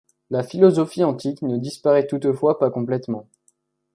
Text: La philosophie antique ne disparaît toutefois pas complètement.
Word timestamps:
La 0.31 0.41
philosophie 0.41 1.03
antique 1.03 1.43
ne 1.43 1.57
disparaît 1.59 2.07
toutefois 2.07 2.57
pas 2.57 2.71
complètement. 2.71 3.27